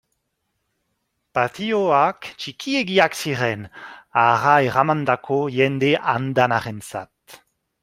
Patioak 1.39 2.29
txikiegiak 2.43 3.19
ziren 3.25 3.69
hara 4.23 4.55
eramandako 4.71 5.41
jende 5.59 5.95
andanarentzat. 6.17 7.41